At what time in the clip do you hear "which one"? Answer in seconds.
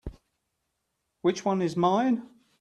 1.21-1.61